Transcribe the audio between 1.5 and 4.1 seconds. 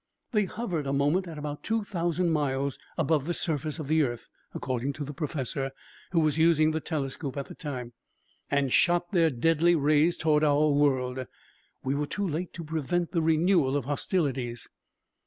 two thousand miles above the surface of the